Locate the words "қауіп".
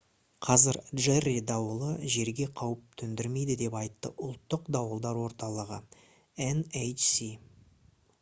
2.61-2.97